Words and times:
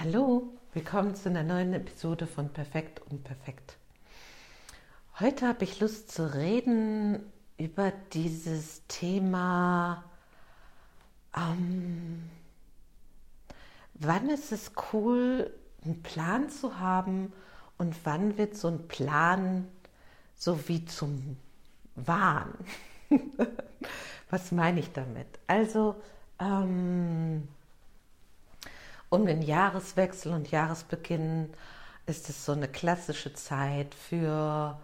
Hallo, 0.00 0.56
willkommen 0.74 1.16
zu 1.16 1.28
einer 1.28 1.42
neuen 1.42 1.72
Episode 1.72 2.28
von 2.28 2.50
Perfekt 2.50 3.02
und 3.10 3.24
Perfekt. 3.24 3.78
Heute 5.18 5.48
habe 5.48 5.64
ich 5.64 5.80
Lust 5.80 6.12
zu 6.12 6.36
reden 6.36 7.18
über 7.56 7.92
dieses 8.12 8.86
Thema, 8.86 10.04
ähm, 11.36 12.30
wann 13.94 14.30
ist 14.30 14.52
es 14.52 14.70
cool, 14.92 15.52
einen 15.84 16.00
Plan 16.04 16.48
zu 16.48 16.78
haben 16.78 17.32
und 17.76 17.96
wann 18.04 18.38
wird 18.38 18.56
so 18.56 18.68
ein 18.68 18.86
Plan 18.86 19.66
so 20.36 20.68
wie 20.68 20.84
zum 20.84 21.38
Wahn. 21.96 22.54
Was 24.30 24.52
meine 24.52 24.78
ich 24.78 24.92
damit? 24.92 25.26
Also, 25.48 25.96
ähm, 26.38 27.48
um 29.10 29.26
den 29.26 29.42
Jahreswechsel 29.42 30.32
und 30.32 30.50
Jahresbeginn 30.50 31.50
ist 32.06 32.28
es 32.28 32.44
so 32.44 32.52
eine 32.52 32.68
klassische 32.68 33.32
Zeit 33.34 33.94
für 33.94 34.78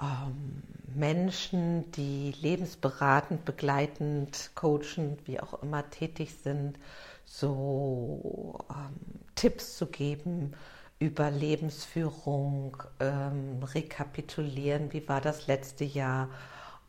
ähm, 0.00 0.62
Menschen, 0.94 1.90
die 1.92 2.32
lebensberatend, 2.40 3.44
begleitend, 3.44 4.50
coachend, 4.54 5.26
wie 5.26 5.40
auch 5.40 5.62
immer 5.62 5.88
tätig 5.90 6.34
sind, 6.42 6.78
so 7.24 8.58
ähm, 8.70 9.20
Tipps 9.34 9.76
zu 9.76 9.86
geben 9.86 10.52
über 10.98 11.30
Lebensführung, 11.30 12.76
ähm, 13.00 13.62
rekapitulieren, 13.62 14.92
wie 14.92 15.08
war 15.08 15.20
das 15.20 15.46
letzte 15.46 15.84
Jahr, 15.84 16.28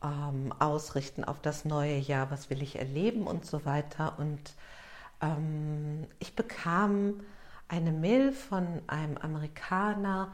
ähm, 0.03 0.53
ausrichten 0.59 1.23
auf 1.23 1.39
das 1.41 1.65
neue 1.65 1.97
Jahr, 1.97 2.29
was 2.29 2.49
will 2.49 2.61
ich 2.61 2.77
erleben 2.77 3.25
und 3.25 3.45
so 3.45 3.65
weiter. 3.65 4.15
Und 4.19 4.53
ähm, 5.23 6.07
ich 6.19 6.35
bekam 6.35 7.21
eine 7.67 7.91
Mail 7.91 8.31
von 8.31 8.81
einem 8.87 9.17
Amerikaner, 9.17 10.33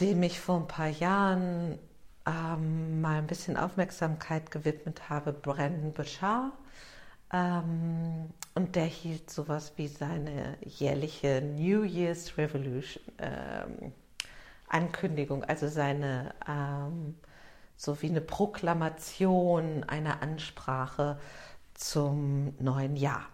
dem 0.00 0.22
ich 0.22 0.40
vor 0.40 0.56
ein 0.56 0.68
paar 0.68 0.88
Jahren 0.88 1.78
ähm, 2.26 3.00
mal 3.00 3.18
ein 3.18 3.26
bisschen 3.26 3.56
Aufmerksamkeit 3.56 4.50
gewidmet 4.50 5.08
habe, 5.08 5.32
Brandon 5.32 5.92
Bashar. 5.92 6.52
Ähm, 7.32 8.30
und 8.54 8.76
der 8.76 8.86
hielt 8.86 9.30
sowas 9.30 9.72
wie 9.76 9.88
seine 9.88 10.56
jährliche 10.62 11.40
New 11.42 11.82
Year's 11.82 12.36
Revolution 12.38 13.02
ähm, 13.18 13.92
Ankündigung, 14.68 15.44
also 15.44 15.68
seine 15.68 16.34
ähm, 16.48 17.14
so 17.76 18.00
wie 18.02 18.08
eine 18.08 18.20
Proklamation, 18.20 19.84
eine 19.84 20.22
Ansprache 20.22 21.18
zum 21.74 22.54
neuen 22.58 22.96
Jahr. 22.96 23.26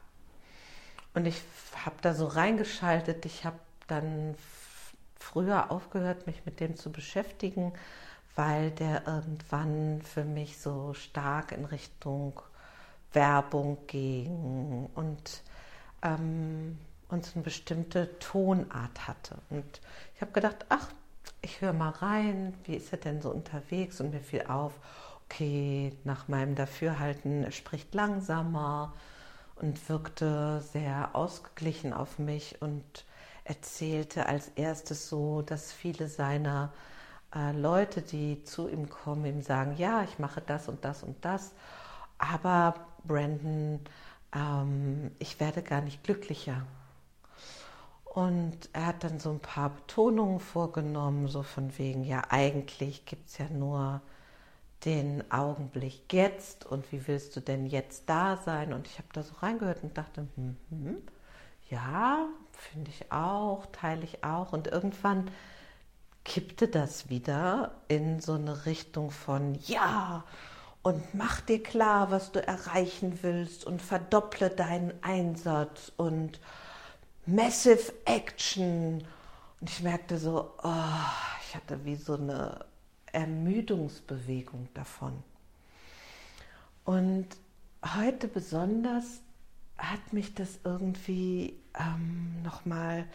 Und 1.14 1.26
ich 1.26 1.42
habe 1.84 1.96
da 2.02 2.14
so 2.14 2.26
reingeschaltet. 2.26 3.26
Ich 3.26 3.44
habe 3.44 3.58
dann 3.88 4.34
früher 5.16 5.70
aufgehört, 5.70 6.26
mich 6.26 6.44
mit 6.46 6.60
dem 6.60 6.76
zu 6.76 6.90
beschäftigen, 6.90 7.72
weil 8.36 8.70
der 8.70 9.06
irgendwann 9.06 10.02
für 10.02 10.24
mich 10.24 10.58
so 10.58 10.94
stark 10.94 11.52
in 11.52 11.64
Richtung 11.64 12.40
Werbung 13.12 13.78
ging 13.86 14.88
und, 14.94 15.42
ähm, 16.02 16.78
und 17.08 17.26
so 17.26 17.32
eine 17.34 17.42
bestimmte 17.42 18.18
Tonart 18.20 19.08
hatte. 19.08 19.36
Und 19.50 19.80
ich 20.14 20.20
habe 20.20 20.32
gedacht, 20.32 20.64
ach, 20.68 20.88
ich 21.42 21.60
höre 21.60 21.72
mal 21.72 21.90
rein, 21.90 22.54
wie 22.64 22.76
ist 22.76 22.92
er 22.92 22.98
denn 22.98 23.20
so 23.20 23.30
unterwegs? 23.30 24.00
Und 24.00 24.12
mir 24.12 24.20
fiel 24.20 24.44
auf, 24.46 24.72
okay, 25.26 25.92
nach 26.04 26.28
meinem 26.28 26.54
Dafürhalten, 26.54 27.44
er 27.44 27.52
spricht 27.52 27.94
langsamer 27.94 28.94
und 29.60 29.88
wirkte 29.88 30.62
sehr 30.72 31.14
ausgeglichen 31.14 31.92
auf 31.92 32.18
mich 32.18 32.60
und 32.60 33.04
erzählte 33.44 34.26
als 34.26 34.48
erstes 34.56 35.08
so, 35.08 35.42
dass 35.42 35.72
viele 35.72 36.08
seiner 36.08 36.72
äh, 37.34 37.52
Leute, 37.52 38.02
die 38.02 38.42
zu 38.44 38.68
ihm 38.68 38.88
kommen, 38.88 39.24
ihm 39.26 39.42
sagen, 39.42 39.76
ja, 39.76 40.02
ich 40.02 40.18
mache 40.18 40.40
das 40.40 40.68
und 40.68 40.84
das 40.84 41.02
und 41.02 41.24
das, 41.24 41.52
aber 42.18 42.74
Brandon, 43.04 43.80
ähm, 44.34 45.10
ich 45.18 45.40
werde 45.40 45.62
gar 45.62 45.80
nicht 45.80 46.02
glücklicher. 46.04 46.66
Und 48.04 48.68
er 48.72 48.86
hat 48.86 49.04
dann 49.04 49.20
so 49.20 49.30
ein 49.30 49.40
paar 49.40 49.70
Betonungen 49.70 50.40
vorgenommen, 50.40 51.28
so 51.28 51.42
von 51.42 51.78
wegen, 51.78 52.02
ja, 52.04 52.22
eigentlich 52.28 53.06
gibt 53.06 53.28
es 53.28 53.38
ja 53.38 53.48
nur 53.48 54.00
den 54.84 55.30
Augenblick 55.30 56.12
jetzt 56.12 56.64
und 56.64 56.90
wie 56.92 57.06
willst 57.06 57.36
du 57.36 57.40
denn 57.40 57.66
jetzt 57.66 58.08
da 58.08 58.38
sein? 58.38 58.72
Und 58.72 58.86
ich 58.86 58.98
habe 58.98 59.08
da 59.12 59.22
so 59.22 59.34
reingehört 59.36 59.82
und 59.82 59.96
dachte, 59.96 60.26
hm, 60.36 60.56
hm, 60.70 60.96
ja, 61.68 62.26
finde 62.52 62.90
ich 62.90 63.12
auch, 63.12 63.66
teile 63.72 64.04
ich 64.04 64.24
auch. 64.24 64.52
Und 64.52 64.68
irgendwann 64.68 65.30
kippte 66.24 66.68
das 66.68 67.08
wieder 67.08 67.72
in 67.88 68.20
so 68.20 68.34
eine 68.34 68.66
Richtung 68.66 69.10
von, 69.10 69.54
ja, 69.66 70.24
und 70.82 71.14
mach 71.14 71.42
dir 71.42 71.62
klar, 71.62 72.10
was 72.10 72.32
du 72.32 72.46
erreichen 72.46 73.18
willst 73.22 73.66
und 73.66 73.82
verdopple 73.82 74.48
deinen 74.48 74.92
Einsatz 75.02 75.92
und 75.96 76.40
Massive 77.26 77.92
Action. 78.06 79.06
Und 79.60 79.70
ich 79.70 79.82
merkte 79.82 80.16
so, 80.18 80.54
oh, 80.62 80.72
ich 81.46 81.54
hatte 81.54 81.84
wie 81.84 81.96
so 81.96 82.14
eine 82.14 82.64
Ermüdungsbewegung 83.12 84.68
davon. 84.74 85.22
Und 86.84 87.26
heute 87.84 88.28
besonders 88.28 89.20
hat 89.78 90.12
mich 90.12 90.34
das 90.34 90.60
irgendwie 90.64 91.58
ähm, 91.78 92.42
nochmal 92.42 93.06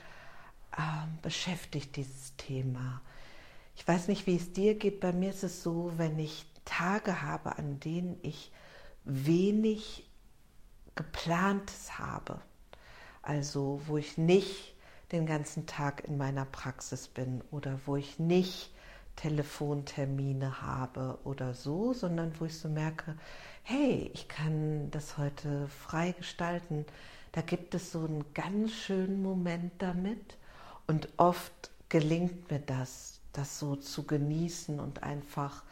ähm, 0.78 1.18
beschäftigt, 1.22 1.96
dieses 1.96 2.36
Thema. 2.38 3.02
Ich 3.76 3.88
weiß 3.88 4.08
nicht, 4.08 4.26
wie 4.28 4.38
es 4.38 4.54
dir 4.54 4.76
geht. 4.76 5.00
Bei 5.00 5.12
mir 5.14 5.30
ist 5.30 5.44
es 5.44 5.62
so, 5.62 5.94
wenn 5.98 6.18
ich 6.18 6.46
Tage 6.64 7.22
habe, 7.22 7.58
an 7.58 7.80
denen 7.80 8.18
ich 8.22 8.52
wenig 9.04 10.10
geplantes 10.96 12.00
habe, 12.00 12.42
also 13.22 13.82
wo 13.86 13.98
ich 13.98 14.18
nicht 14.18 14.76
den 15.12 15.26
ganzen 15.26 15.68
Tag 15.68 16.04
in 16.06 16.18
meiner 16.18 16.46
Praxis 16.46 17.08
bin 17.08 17.44
oder 17.52 17.80
wo 17.86 17.96
ich 17.96 18.18
nicht 18.18 18.72
Telefontermine 19.16 20.62
habe 20.62 21.18
oder 21.24 21.54
so, 21.54 21.94
sondern 21.94 22.34
wo 22.40 22.46
ich 22.46 22.58
so 22.58 22.70
merke, 22.70 23.16
hey, 23.64 24.12
ich 24.14 24.28
kann 24.28 24.92
das 24.92 25.18
heute 25.18 25.68
frei 25.68 26.12
gestalten. 26.12 26.86
Da 27.32 27.42
gibt 27.42 27.76
es 27.76 27.92
so 27.92 28.06
einen 28.06 28.26
ganz 28.34 28.72
schönen 28.72 29.22
Moment 29.22 29.74
damit 29.80 30.38
und 30.88 31.10
oft 31.18 31.72
gelingt 31.90 32.50
mir 32.52 32.60
das, 32.60 33.20
das 33.34 33.60
so 33.60 33.76
zu 33.76 34.04
genießen 34.04 34.80
und 34.80 35.04
einfach 35.04 35.64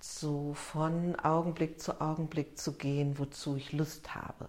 so 0.00 0.54
von 0.54 1.16
Augenblick 1.16 1.80
zu 1.80 2.00
Augenblick 2.00 2.58
zu 2.58 2.72
gehen, 2.72 3.18
wozu 3.18 3.56
ich 3.56 3.72
Lust 3.72 4.14
habe. 4.14 4.48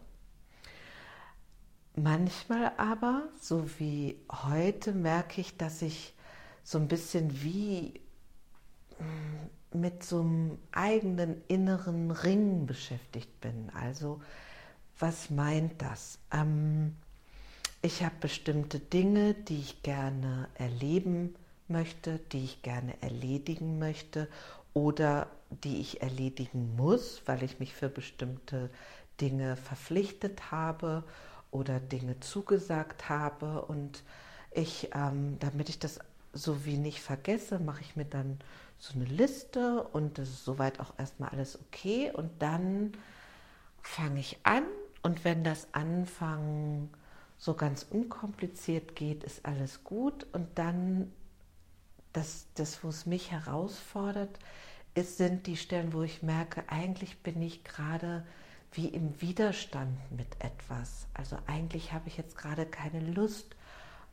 Manchmal 1.96 2.72
aber, 2.78 3.24
so 3.40 3.70
wie 3.78 4.18
heute, 4.32 4.94
merke 4.94 5.42
ich, 5.42 5.58
dass 5.58 5.82
ich 5.82 6.14
so 6.64 6.78
ein 6.78 6.88
bisschen 6.88 7.44
wie 7.44 8.00
mit 9.74 10.04
so 10.04 10.22
einem 10.22 10.58
eigenen 10.72 11.42
inneren 11.48 12.12
Ring 12.12 12.66
beschäftigt 12.66 13.40
bin. 13.42 13.70
Also, 13.74 14.22
was 15.00 15.30
meint 15.30 15.82
das? 15.82 16.20
Ähm, 16.32 16.96
ich 17.82 18.04
habe 18.04 18.16
bestimmte 18.20 18.80
Dinge, 18.80 19.34
die 19.34 19.60
ich 19.60 19.82
gerne 19.82 20.50
erleben 20.56 21.36
möchte, 21.68 22.20
die 22.32 22.44
ich 22.44 22.62
gerne 22.62 23.02
erledigen 23.02 23.80
möchte 23.80 24.28
oder 24.74 25.28
die 25.50 25.82
ich 25.82 26.02
erledigen 26.02 26.76
muss, 26.76 27.22
weil 27.26 27.44
ich 27.44 27.60
mich 27.60 27.74
für 27.74 27.90
bestimmte 27.90 28.70
Dinge 29.20 29.56
verpflichtet 29.56 30.52
habe 30.52 31.04
oder 31.50 31.80
Dinge 31.80 32.20
zugesagt 32.20 33.10
habe. 33.10 33.64
Und 33.64 34.04
ich, 34.52 34.90
ähm, 34.94 35.38
damit 35.40 35.70
ich 35.70 35.80
das 35.80 36.00
so 36.34 36.66
wie 36.66 36.78
nicht 36.78 37.02
vergesse, 37.02 37.60
mache 37.60 37.82
ich 37.82 37.96
mir 37.96 38.06
dann 38.06 38.40
so 38.78 38.94
eine 38.96 39.06
Liste 39.06 39.84
und 39.84 40.18
das 40.18 40.30
ist 40.30 40.46
soweit 40.46 40.80
auch 40.80 40.94
erstmal 40.98 41.30
alles 41.30 41.60
okay. 41.60 42.12
Und 42.12 42.42
dann 42.42 42.94
fange 43.82 44.20
ich 44.20 44.40
an 44.44 44.64
und 45.04 45.24
wenn 45.26 45.44
das 45.44 45.68
Anfangen 45.74 46.90
so 47.38 47.56
ganz 47.56 47.86
unkompliziert 47.90 48.96
geht, 48.96 49.24
ist 49.24 49.46
alles 49.46 49.84
gut. 49.84 50.26
Und 50.32 50.58
dann, 50.58 51.12
das, 52.14 52.48
das 52.56 52.84
wo 52.84 52.90
es 52.90 53.06
mich 53.06 53.32
herausfordert, 53.32 54.38
ist, 54.94 55.18
sind 55.18 55.48
die 55.48 55.58
Stellen, 55.58 55.94
wo 55.94 56.04
ich 56.04 56.22
merke, 56.22 56.64
eigentlich 56.68 57.20
bin 57.20 57.42
ich 57.42 57.64
gerade 57.64 58.26
wie 58.74 58.88
im 58.88 59.20
Widerstand 59.22 59.98
mit 60.12 60.28
etwas. 60.40 61.08
Also 61.14 61.38
eigentlich 61.48 61.94
habe 61.94 62.08
ich 62.08 62.18
jetzt 62.18 62.38
gerade 62.38 62.66
keine 62.66 63.00
Lust, 63.12 63.56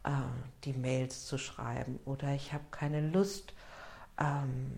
äh, 0.05 0.11
die 0.65 0.73
Mails 0.73 1.27
zu 1.27 1.39
schreiben 1.39 1.99
oder 2.05 2.35
ich 2.35 2.53
habe 2.53 2.65
keine 2.71 3.01
Lust, 3.09 3.53
ähm, 4.19 4.73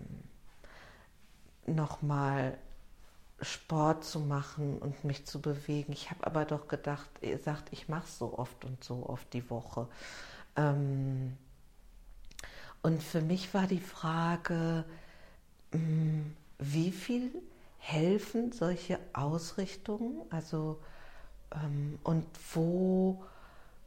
nochmal 1.67 2.59
Sport 3.43 4.05
zu 4.05 4.21
machen 4.21 4.79
und 4.79 5.05
mich 5.05 5.27
zu 5.27 5.41
bewegen. 5.41 5.93
Ich 5.93 6.11
habe 6.11 6.27
aber 6.27 6.45
doch 6.45 6.69
gedacht, 6.69 7.09
ihr 7.23 7.39
sagt, 7.39 7.73
ich 7.73 7.89
mache 7.89 8.09
so 8.09 8.39
oft 8.39 8.65
und 8.65 8.83
so 8.85 9.07
oft 9.09 9.33
die 9.33 9.49
Woche. 9.49 9.89
Ähm, 10.57 11.37
und 12.83 13.03
für 13.03 13.21
mich 13.21 13.53
war 13.55 13.67
die 13.67 13.81
Frage, 13.81 14.85
mm, 15.73 16.21
wie 16.59 16.93
viel 16.93 17.31
helfen 17.79 18.53
solche 18.53 18.99
Ausrichtungen? 19.13 20.21
Also 20.31 20.79
ähm, 21.55 21.99
und 22.05 22.27
wo, 22.55 23.23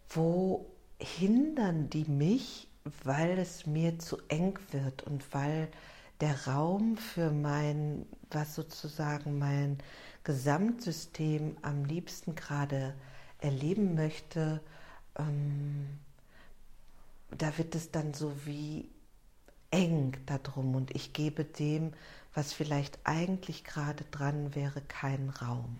wo 0.10 0.66
hindern 1.04 1.90
die 1.90 2.06
mich, 2.06 2.68
weil 3.04 3.38
es 3.38 3.66
mir 3.66 4.00
zu 4.00 4.18
eng 4.30 4.58
wird 4.72 5.04
und 5.04 5.34
weil 5.34 5.70
der 6.22 6.48
Raum 6.48 6.98
für 6.98 7.32
mein, 7.32 8.06
was 8.32 8.56
sozusagen 8.56 9.38
mein 9.38 9.78
Gesamtsystem 10.24 11.58
am 11.62 11.86
liebsten 11.86 12.36
gerade 12.36 12.94
erleben 13.40 13.96
möchte, 13.96 14.62
ähm, 15.18 16.00
da 17.38 17.58
wird 17.58 17.76
es 17.76 17.92
dann 17.92 18.14
so 18.14 18.34
wie 18.46 18.90
eng 19.72 20.16
darum 20.26 20.76
und 20.76 20.96
ich 20.96 21.14
gebe 21.14 21.44
dem, 21.44 21.92
was 22.34 22.54
vielleicht 22.54 23.00
eigentlich 23.04 23.64
gerade 23.64 24.06
dran 24.12 24.56
wäre, 24.56 24.82
keinen 24.82 25.30
Raum. 25.30 25.80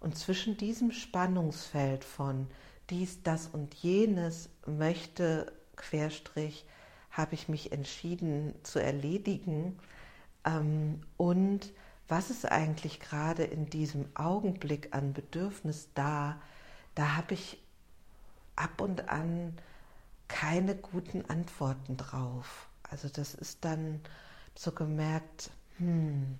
Und 0.00 0.16
zwischen 0.16 0.56
diesem 0.56 0.92
Spannungsfeld 0.92 2.04
von 2.04 2.46
dies, 2.90 3.22
das 3.22 3.48
und 3.48 3.74
jenes 3.74 4.50
möchte, 4.66 5.52
Querstrich, 5.76 6.66
habe 7.10 7.34
ich 7.34 7.48
mich 7.48 7.72
entschieden 7.72 8.54
zu 8.62 8.78
erledigen. 8.78 9.78
Ähm, 10.44 11.00
und 11.16 11.72
was 12.08 12.30
ist 12.30 12.50
eigentlich 12.50 13.00
gerade 13.00 13.44
in 13.44 13.68
diesem 13.68 14.06
Augenblick 14.14 14.94
an 14.94 15.12
Bedürfnis 15.12 15.90
da? 15.94 16.40
Da 16.94 17.16
habe 17.16 17.34
ich 17.34 17.62
ab 18.56 18.80
und 18.80 19.08
an 19.08 19.56
keine 20.26 20.74
guten 20.74 21.24
Antworten 21.28 21.96
drauf. 21.96 22.68
Also 22.82 23.08
das 23.08 23.34
ist 23.34 23.64
dann 23.64 24.00
so 24.54 24.72
gemerkt, 24.72 25.50
hm, 25.78 26.38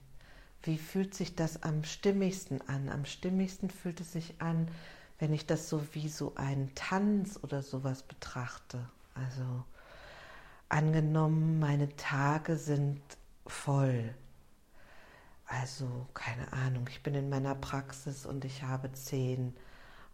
wie 0.62 0.78
fühlt 0.78 1.14
sich 1.14 1.36
das 1.36 1.62
am 1.62 1.84
stimmigsten 1.84 2.60
an? 2.68 2.88
Am 2.88 3.04
stimmigsten 3.04 3.70
fühlt 3.70 4.00
es 4.00 4.12
sich 4.12 4.40
an, 4.40 4.68
wenn 5.18 5.32
ich 5.32 5.46
das 5.46 5.68
so 5.68 5.82
wie 5.94 6.08
so 6.08 6.34
einen 6.36 6.74
Tanz 6.74 7.38
oder 7.42 7.62
sowas 7.62 8.02
betrachte. 8.02 8.88
Also 9.14 9.64
angenommen, 10.68 11.58
meine 11.58 11.94
Tage 11.96 12.56
sind 12.56 13.00
voll. 13.46 14.14
Also 15.46 16.06
keine 16.14 16.52
Ahnung, 16.52 16.86
ich 16.88 17.02
bin 17.02 17.14
in 17.14 17.30
meiner 17.30 17.54
Praxis 17.54 18.26
und 18.26 18.44
ich 18.44 18.62
habe 18.62 18.92
zehn 18.92 19.56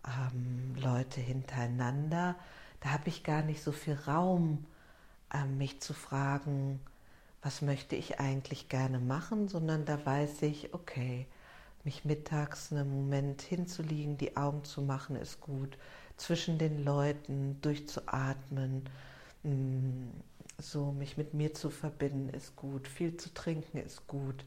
ähm, 0.06 0.74
Leute 0.76 1.20
hintereinander. 1.20 2.36
Da 2.80 2.90
habe 2.90 3.08
ich 3.08 3.24
gar 3.24 3.42
nicht 3.42 3.62
so 3.62 3.72
viel 3.72 3.94
Raum, 3.94 4.64
ähm, 5.32 5.58
mich 5.58 5.80
zu 5.80 5.92
fragen, 5.92 6.80
was 7.42 7.62
möchte 7.62 7.96
ich 7.96 8.20
eigentlich 8.20 8.68
gerne 8.68 9.00
machen, 9.00 9.48
sondern 9.48 9.84
da 9.84 10.04
weiß 10.06 10.42
ich, 10.42 10.72
okay, 10.72 11.26
mich 11.84 12.04
mittags 12.04 12.72
einen 12.72 12.90
Moment 12.90 13.42
hinzulegen, 13.42 14.16
die 14.16 14.36
Augen 14.36 14.64
zu 14.64 14.82
machen, 14.82 15.16
ist 15.16 15.40
gut, 15.40 15.76
zwischen 16.16 16.58
den 16.58 16.84
Leuten 16.84 17.60
durchzuatmen, 17.60 18.88
mm, 19.42 20.08
so 20.58 20.92
mich 20.92 21.16
mit 21.16 21.34
mir 21.34 21.54
zu 21.54 21.70
verbinden, 21.70 22.28
ist 22.30 22.56
gut, 22.56 22.88
viel 22.88 23.16
zu 23.16 23.34
trinken 23.34 23.78
ist 23.78 24.06
gut, 24.06 24.44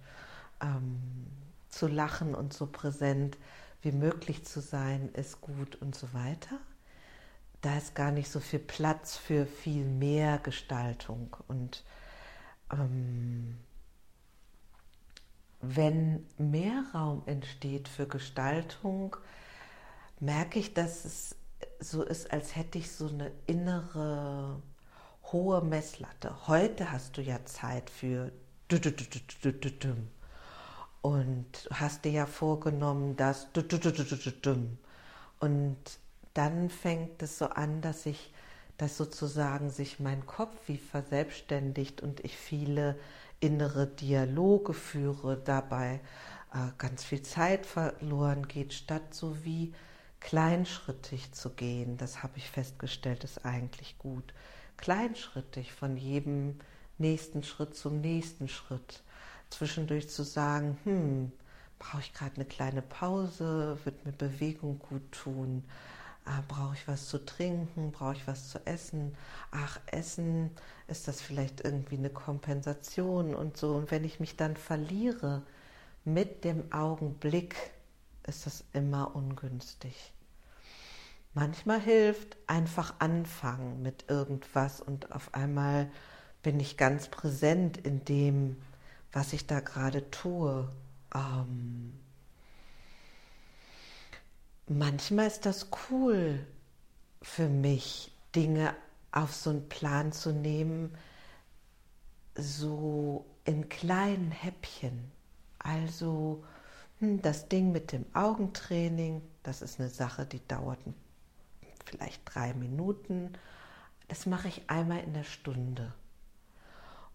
ähm, 0.62 1.00
zu 1.70 1.88
lachen 1.88 2.34
und 2.34 2.54
so 2.54 2.66
präsent 2.66 3.38
wie 3.82 3.92
möglich 3.92 4.46
zu 4.46 4.62
sein, 4.62 5.10
ist 5.14 5.42
gut 5.42 5.76
und 5.76 5.96
so 5.96 6.14
weiter. 6.14 6.58
Da 7.62 7.78
ist 7.78 7.96
gar 7.96 8.12
nicht 8.12 8.30
so 8.30 8.40
viel 8.40 8.60
Platz 8.60 9.18
für 9.18 9.46
viel 9.46 9.84
mehr 9.86 10.40
Gestaltung 10.40 11.36
und 11.48 11.84
ähm, 12.72 13.58
wenn 15.62 16.26
mehr 16.38 16.84
Raum 16.94 17.24
entsteht 17.26 17.88
für 17.88 18.08
Gestaltung, 18.08 19.16
merke 20.20 20.60
ich, 20.60 20.74
dass 20.74 21.06
es 21.06 21.36
so 21.80 22.04
ist, 22.04 22.32
als 22.32 22.56
hätte 22.56 22.78
ich 22.78 22.92
so 22.92 23.08
eine 23.08 23.32
innere 23.46 24.62
hohe 25.32 25.62
Messlatte. 25.62 26.48
Heute 26.48 26.92
hast 26.92 27.18
du 27.18 27.22
ja 27.22 27.44
Zeit 27.46 27.90
für 27.90 28.32
und 31.02 31.70
hast 31.72 32.06
dir 32.06 32.12
ja 32.12 32.26
vorgenommen, 32.26 33.16
dass 33.16 33.48
und 35.40 35.78
dann 36.34 36.70
fängt 36.70 37.24
es 37.24 37.38
so 37.38 37.46
an, 37.48 37.82
dass 37.82 38.06
ich 38.06 38.32
dass 38.78 38.96
sozusagen 38.96 39.70
sich 39.72 40.00
mein 40.00 40.26
Kopf 40.28 40.56
wie 40.68 40.78
verselbstständigt 40.78 42.02
und 42.02 42.24
ich 42.24 42.38
viele 42.38 42.96
innere 43.40 43.88
Dialoge 43.88 44.74
führe, 44.74 45.38
dabei 45.38 46.00
äh, 46.54 46.72
ganz 46.78 47.04
viel 47.04 47.22
Zeit 47.22 47.66
verloren 47.66 48.48
geht, 48.48 48.74
statt 48.74 49.14
so 49.14 49.44
wie 49.44 49.74
kleinschrittig 50.20 51.32
zu 51.34 51.52
gehen. 51.52 51.98
Das 51.98 52.24
habe 52.24 52.38
ich 52.38 52.50
festgestellt, 52.50 53.24
ist 53.24 53.46
eigentlich 53.46 53.98
gut. 54.00 54.34
Kleinschrittig 54.78 55.74
von 55.74 55.98
jedem 55.98 56.60
nächsten 56.98 57.44
Schritt 57.44 57.76
zum 57.76 58.02
nächsten 58.02 58.48
Schritt. 58.48 59.04
Zwischendurch 59.50 60.10
zu 60.10 60.24
sagen, 60.24 60.78
hm, 60.84 61.32
brauche 61.80 62.02
ich 62.02 62.14
gerade 62.14 62.36
eine 62.36 62.46
kleine 62.46 62.82
Pause, 62.82 63.78
wird 63.84 64.06
mir 64.06 64.12
Bewegung 64.12 64.80
gut 64.80 65.12
tun 65.12 65.64
ah, 66.28 66.44
brauche 66.48 66.76
ich 66.76 66.88
was 66.88 67.08
zu 67.08 67.24
trinken, 67.26 67.92
brauche 67.92 68.14
ich 68.14 68.28
was 68.28 68.50
zu 68.50 68.66
essen, 68.66 69.16
ach, 69.52 69.80
Essen, 69.88 70.52
ist 70.88 71.08
das 71.08 71.22
vielleicht 71.22 71.64
irgendwie 71.64 71.98
eine 71.98 72.10
Kompensation 72.10 73.34
und 73.34 73.58
so. 73.58 73.76
Und 73.76 73.92
wenn 73.92 74.04
ich 74.04 74.20
mich 74.20 74.36
dann 74.36 74.56
verliere 74.56 75.44
mit 76.06 76.44
dem 76.44 76.72
Augenblick, 76.72 77.56
ist 78.26 78.46
das 78.46 78.64
immer 78.74 79.16
ungünstig. 79.16 80.14
Manchmal 81.34 81.80
hilft 81.80 82.38
einfach 82.48 82.96
anfangen 83.00 83.82
mit 83.82 84.06
irgendwas 84.10 84.82
und 84.82 85.12
auf 85.12 85.34
einmal 85.34 85.90
bin 86.42 86.60
ich 86.60 86.78
ganz 86.78 87.10
präsent 87.10 87.78
in 87.78 88.04
dem, 88.06 88.58
was 89.12 89.34
ich 89.34 89.48
da 89.48 89.60
gerade 89.60 90.10
tue. 90.10 90.68
Ähm, 91.14 91.94
manchmal 94.68 95.28
ist 95.28 95.46
das 95.46 95.70
cool 95.90 96.46
für 97.22 97.50
mich, 97.50 98.12
Dinge 98.36 98.76
auf 99.12 99.34
so 99.34 99.50
einen 99.50 99.70
Plan 99.70 100.12
zu 100.12 100.32
nehmen, 100.32 100.96
so 102.36 103.26
in 103.46 103.70
kleinen 103.70 104.32
Häppchen. 104.32 105.12
Also 105.60 106.44
hm, 107.00 107.22
das 107.22 107.50
Ding 107.50 107.72
mit 107.72 107.92
dem 107.92 108.06
Augentraining, 108.14 109.22
das 109.44 109.62
ist 109.62 109.80
eine 109.80 109.90
Sache, 109.90 110.26
die 110.26 110.46
dauert 110.48 110.80
vielleicht 111.86 112.22
drei 112.26 112.54
Minuten. 112.54 113.34
Das 114.08 114.26
mache 114.26 114.50
ich 114.50 114.70
einmal 114.70 115.00
in 115.00 115.14
der 115.14 115.24
Stunde. 115.24 115.94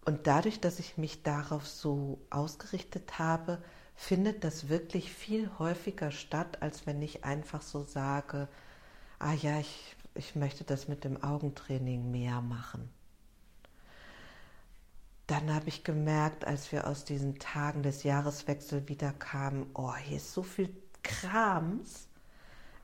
Und 0.05 0.27
dadurch, 0.27 0.59
dass 0.59 0.79
ich 0.79 0.97
mich 0.97 1.23
darauf 1.23 1.67
so 1.67 2.19
ausgerichtet 2.29 3.19
habe, 3.19 3.63
findet 3.95 4.43
das 4.43 4.69
wirklich 4.69 5.11
viel 5.11 5.49
häufiger 5.59 6.11
statt, 6.11 6.61
als 6.61 6.85
wenn 6.85 7.01
ich 7.01 7.23
einfach 7.23 7.61
so 7.61 7.83
sage, 7.83 8.47
ah 9.19 9.33
ja, 9.33 9.59
ich, 9.59 9.95
ich 10.15 10.35
möchte 10.35 10.63
das 10.63 10.87
mit 10.87 11.03
dem 11.03 11.21
Augentraining 11.23 12.11
mehr 12.11 12.41
machen. 12.41 12.89
Dann 15.27 15.53
habe 15.53 15.69
ich 15.69 15.83
gemerkt, 15.83 16.45
als 16.45 16.71
wir 16.71 16.85
aus 16.85 17.05
diesen 17.05 17.39
Tagen 17.39 17.81
des 17.81 18.03
Jahreswechsels 18.03 18.89
wieder 18.89 19.13
kamen, 19.13 19.67
oh, 19.73 19.95
hier 19.95 20.17
ist 20.17 20.33
so 20.33 20.43
viel 20.43 20.69
Krams 21.01 22.07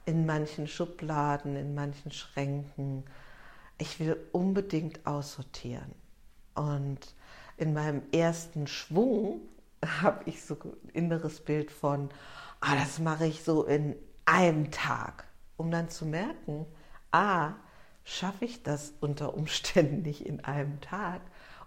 in 0.05 0.25
manchen 0.25 0.67
Schubladen, 0.67 1.55
in 1.55 1.75
manchen 1.75 2.11
Schränken. 2.11 3.03
Ich 3.77 3.99
will 3.99 4.17
unbedingt 4.31 5.05
aussortieren. 5.05 5.93
Und 6.55 7.13
in 7.57 7.73
meinem 7.73 8.01
ersten 8.11 8.67
Schwung 8.67 9.41
habe 9.85 10.29
ich 10.29 10.43
so 10.43 10.55
ein 10.55 10.89
inneres 10.93 11.39
Bild 11.39 11.71
von, 11.71 12.09
ah, 12.59 12.75
das 12.75 12.99
mache 12.99 13.25
ich 13.25 13.43
so 13.43 13.63
in 13.63 13.95
einem 14.25 14.71
Tag, 14.71 15.25
um 15.57 15.71
dann 15.71 15.89
zu 15.89 16.05
merken, 16.05 16.65
a, 17.11 17.53
schaffe 18.03 18.45
ich 18.45 18.63
das 18.63 18.93
unter 18.99 19.33
Umständen 19.33 20.01
nicht 20.03 20.25
in 20.25 20.43
einem 20.43 20.81
Tag 20.81 21.21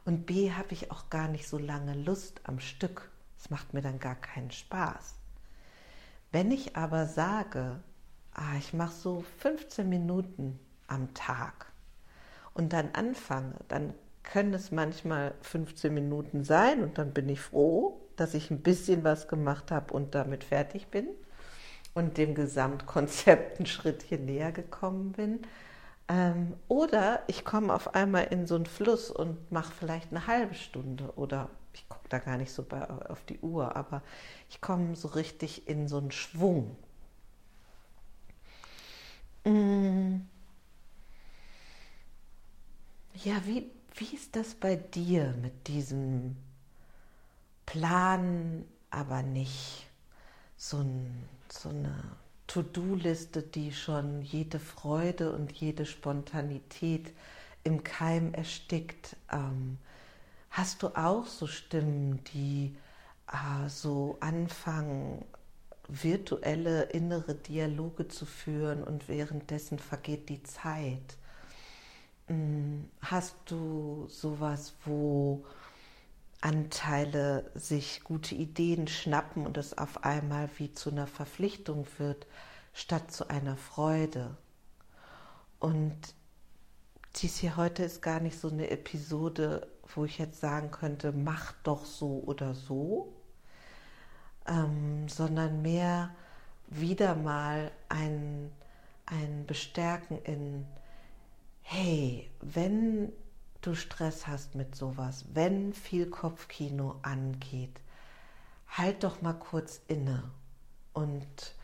und 0.04 0.26
b, 0.26 0.52
habe 0.52 0.72
ich 0.72 0.90
auch 0.90 1.10
gar 1.10 1.28
nicht 1.28 1.48
so 1.48 1.58
lange 1.58 1.94
Lust 1.94 2.40
am 2.44 2.58
Stück. 2.58 3.10
Es 3.38 3.50
macht 3.50 3.72
mir 3.72 3.82
dann 3.82 3.98
gar 3.98 4.16
keinen 4.16 4.50
Spaß. 4.50 5.14
Wenn 6.30 6.50
ich 6.50 6.76
aber 6.76 7.06
sage, 7.06 7.80
ah, 8.34 8.56
ich 8.58 8.72
mache 8.72 8.94
so 8.94 9.24
15 9.38 9.88
Minuten 9.88 10.58
am 10.86 11.12
Tag 11.14 11.72
und 12.54 12.72
dann 12.72 12.90
anfange, 12.94 13.54
dann 13.68 13.94
können 14.22 14.54
es 14.54 14.70
manchmal 14.70 15.34
15 15.42 15.92
Minuten 15.92 16.44
sein 16.44 16.82
und 16.82 16.98
dann 16.98 17.12
bin 17.12 17.28
ich 17.28 17.40
froh, 17.40 18.00
dass 18.22 18.34
ich 18.34 18.52
ein 18.52 18.62
bisschen 18.62 19.02
was 19.02 19.26
gemacht 19.26 19.72
habe 19.72 19.92
und 19.92 20.14
damit 20.14 20.44
fertig 20.44 20.86
bin 20.86 21.08
und 21.92 22.18
dem 22.18 22.36
Gesamtkonzept 22.36 23.58
ein 23.58 23.66
Schrittchen 23.66 24.26
näher 24.26 24.52
gekommen 24.52 25.10
bin. 25.10 25.40
Ähm, 26.08 26.54
oder 26.68 27.24
ich 27.26 27.44
komme 27.44 27.74
auf 27.74 27.96
einmal 27.96 28.28
in 28.30 28.46
so 28.46 28.54
einen 28.54 28.66
Fluss 28.66 29.10
und 29.10 29.50
mache 29.50 29.72
vielleicht 29.72 30.12
eine 30.12 30.28
halbe 30.28 30.54
Stunde 30.54 31.12
oder 31.16 31.50
ich 31.74 31.88
gucke 31.88 32.08
da 32.08 32.18
gar 32.18 32.36
nicht 32.36 32.52
so 32.52 32.62
bei, 32.62 32.88
auf 32.88 33.24
die 33.24 33.40
Uhr, 33.40 33.74
aber 33.74 34.02
ich 34.48 34.60
komme 34.60 34.94
so 34.94 35.08
richtig 35.08 35.66
in 35.66 35.88
so 35.88 35.98
einen 35.98 36.12
Schwung. 36.12 36.76
Mm. 39.44 40.20
Ja, 43.24 43.34
wie, 43.46 43.68
wie 43.96 44.14
ist 44.14 44.36
das 44.36 44.54
bei 44.54 44.76
dir 44.76 45.34
mit 45.42 45.66
diesem 45.66 46.36
Plan, 47.66 48.64
aber 48.90 49.22
nicht 49.22 49.86
so, 50.56 50.78
ein, 50.78 51.28
so 51.48 51.70
eine 51.70 51.94
To-Do-Liste, 52.46 53.42
die 53.42 53.72
schon 53.72 54.22
jede 54.22 54.58
Freude 54.58 55.32
und 55.32 55.52
jede 55.52 55.86
Spontanität 55.86 57.12
im 57.64 57.82
Keim 57.82 58.34
erstickt? 58.34 59.16
Ähm, 59.30 59.78
hast 60.50 60.82
du 60.82 60.88
auch 60.88 61.26
so 61.26 61.46
Stimmen, 61.46 62.22
die 62.32 62.76
äh, 63.28 63.68
so 63.68 64.16
anfangen, 64.20 65.24
virtuelle 65.88 66.84
innere 66.84 67.34
Dialoge 67.34 68.08
zu 68.08 68.24
führen 68.24 68.82
und 68.84 69.08
währenddessen 69.08 69.78
vergeht 69.78 70.28
die 70.28 70.42
Zeit? 70.42 71.16
Hm, 72.28 72.88
hast 73.00 73.36
du 73.46 74.06
sowas, 74.08 74.74
wo 74.84 75.44
Anteile 76.52 77.50
sich 77.54 78.04
gute 78.04 78.34
Ideen 78.34 78.86
schnappen 78.86 79.46
und 79.46 79.56
es 79.56 79.78
auf 79.78 80.04
einmal 80.04 80.50
wie 80.58 80.74
zu 80.74 80.90
einer 80.90 81.06
Verpflichtung 81.06 81.86
wird, 81.96 82.26
statt 82.74 83.10
zu 83.10 83.28
einer 83.28 83.56
Freude? 83.56 84.36
Und 85.58 85.96
dies 87.16 87.38
hier 87.38 87.56
heute 87.56 87.84
ist 87.84 88.02
gar 88.02 88.20
nicht 88.20 88.38
so 88.38 88.50
eine 88.50 88.70
Episode, 88.70 89.66
wo 89.94 90.04
ich 90.04 90.18
jetzt 90.18 90.40
sagen 90.40 90.70
könnte, 90.70 91.12
mach 91.12 91.52
doch 91.62 91.86
so 91.86 92.22
oder 92.26 92.54
so, 92.54 93.14
ähm, 94.46 95.08
sondern 95.08 95.62
mehr 95.62 96.14
wieder 96.66 97.14
mal 97.14 97.70
ein, 97.88 98.52
ein 99.06 99.46
Bestärken 99.46 100.20
in 100.24 100.66
hey, 101.62 102.30
wenn 102.42 103.10
du 103.62 103.74
Stress 103.74 104.26
hast 104.26 104.54
mit 104.54 104.74
sowas, 104.74 105.24
wenn 105.32 105.72
viel 105.72 106.10
Kopfkino 106.10 106.96
angeht, 107.02 107.80
halt 108.68 109.04
doch 109.04 109.22
mal 109.22 109.34
kurz 109.34 109.80
inne 109.88 110.24
und, 110.92 111.54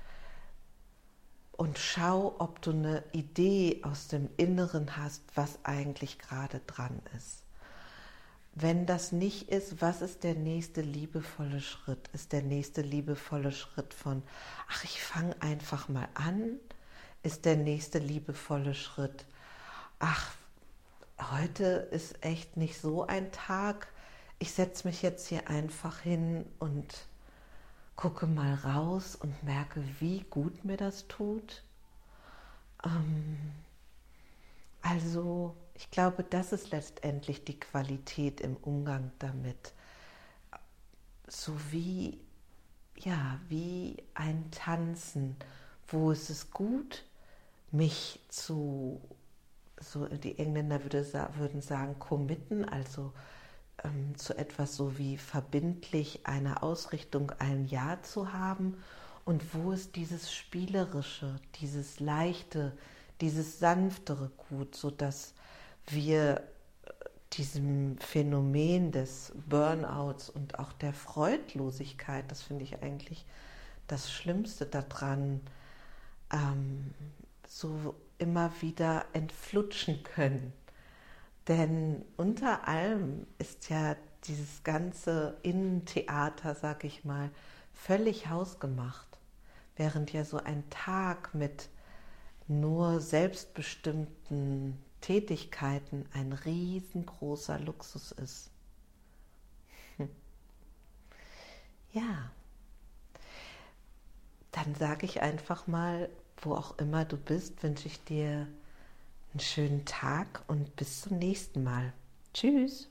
und 1.53 1.79
schau, 1.79 2.37
ob 2.39 2.63
du 2.63 2.71
eine 2.71 3.03
Idee 3.13 3.81
aus 3.83 4.09
dem 4.09 4.31
Inneren 4.37 4.97
hast, 4.97 5.23
was 5.35 5.59
eigentlich 5.65 6.19
gerade 6.19 6.61
dran 6.67 7.03
ist. 7.17 7.43
Wenn 8.55 8.87
das 8.87 9.13
nicht 9.13 9.51
ist, 9.51 9.81
was 9.81 10.03
ist 10.03 10.25
der 10.25 10.35
nächste 10.35 10.81
liebevolle 10.81 11.61
Schritt? 11.61 12.09
Ist 12.13 12.33
der 12.33 12.43
nächste 12.43 12.83
liebevolle 12.83 13.53
Schritt 13.53 13.95
von, 13.95 14.23
ach, 14.69 14.83
ich 14.85 15.01
fange 15.01 15.41
einfach 15.41 15.89
mal 15.89 16.09
an? 16.15 16.59
Ist 17.23 17.45
der 17.45 17.57
nächste 17.57 17.99
liebevolle 17.99 18.75
Schritt, 18.75 19.27
ach, 20.01 20.33
heute 21.21 21.89
ist 21.91 22.25
echt 22.25 22.57
nicht 22.57 22.81
so 22.81 23.07
ein 23.07 23.33
Tag. 23.33 23.89
Ich 24.39 24.53
setze 24.53 24.87
mich 24.87 25.03
jetzt 25.03 25.29
hier 25.29 25.49
einfach 25.49 26.01
hin 26.01 26.47
und 26.59 27.07
gucke 27.97 28.27
mal 28.27 28.55
raus 28.55 29.17
und 29.17 29.43
merke, 29.43 29.83
wie 29.99 30.21
gut 30.31 30.65
mir 30.65 30.77
das 30.77 31.09
tut. 31.09 31.63
Ähm, 32.85 33.37
also 34.83 35.57
ich 35.75 35.91
glaube, 35.91 36.23
das 36.23 36.53
ist 36.53 36.71
letztendlich 36.71 37.45
die 37.45 37.59
Qualität 37.59 38.41
im 38.41 38.57
Umgang 38.57 39.11
damit. 39.19 39.73
So 41.27 41.55
wie, 41.71 42.21
ja, 42.97 43.41
wie 43.49 43.97
ein 44.15 44.51
Tanzen, 44.51 45.37
wo 45.89 46.13
es 46.13 46.31
ist 46.31 46.53
gut, 46.53 47.05
mich 47.71 48.21
zu 48.29 49.01
so 49.81 50.07
die 50.07 50.39
Engländer 50.39 50.83
würde, 50.83 51.05
würden 51.37 51.61
sagen, 51.61 51.99
committen, 51.99 52.65
also 52.65 53.13
ähm, 53.85 54.17
zu 54.17 54.37
etwas 54.37 54.77
so 54.77 54.99
wie 54.99 55.17
verbindlich 55.17 56.21
eine 56.25 56.63
Ausrichtung, 56.63 57.33
ein 57.39 57.67
Ja 57.67 58.03
zu 58.03 58.33
haben. 58.33 58.77
Und 59.25 59.55
wo 59.55 59.73
ist 59.73 59.97
dieses 59.97 60.33
Spielerische, 60.33 61.37
dieses 61.61 62.01
Leichte, 62.01 62.77
dieses 63.21 63.59
Sanftere 63.59 64.31
gut, 64.49 64.75
sodass 64.75 65.35
wir 65.87 66.39
äh, 66.39 66.93
diesem 67.35 67.99
Phänomen 67.99 68.91
des 68.91 69.33
Burnouts 69.49 70.31
und 70.31 70.59
auch 70.59 70.73
der 70.73 70.95
Freudlosigkeit, 70.95 72.31
das 72.31 72.43
finde 72.43 72.65
ich 72.65 72.83
eigentlich 72.83 73.27
das 73.87 74.11
Schlimmste 74.11 74.67
daran, 74.67 75.41
ähm, 76.33 76.93
so 77.47 77.95
immer 78.19 78.53
wieder 78.61 79.07
entflutschen 79.13 80.03
können. 80.03 80.53
Denn 81.47 82.05
unter 82.17 82.69
allem 82.69 83.27
ist 83.39 83.71
ja 83.71 83.97
dieses 84.25 84.63
ganze 84.65 85.39
Innentheater, 85.43 86.55
sag 86.55 86.85
ich 86.85 87.05
mal, 87.05 87.31
völlig 87.73 88.29
hausgemacht. 88.29 89.07
Während 89.77 90.13
ja 90.13 90.25
so 90.25 90.39
ein 90.39 90.69
Tag 90.71 91.35
mit 91.35 91.69
nur 92.49 93.01
selbstbestimmten 93.01 94.77
Tätigkeiten 95.01 96.07
ein 96.13 96.33
riesengroßer 96.33 97.59
Luxus 97.61 98.13
ist. 98.13 98.51
Hm. 99.97 100.11
Ja, 101.93 102.31
dann 104.53 104.75
sage 104.75 105.07
ich 105.07 105.23
einfach 105.23 105.67
mal 105.67 106.09
wo 106.43 106.55
auch 106.55 106.79
immer 106.79 107.05
du 107.05 107.17
bist, 107.17 107.63
wünsche 107.63 107.89
ich 107.89 108.03
dir 108.05 108.47
einen 109.33 109.41
schönen 109.41 109.85
Tag 109.85 110.43
und 110.47 110.75
bis 110.77 111.03
zum 111.03 111.19
nächsten 111.19 111.63
Mal. 111.65 111.93
Tschüss. 112.35 112.89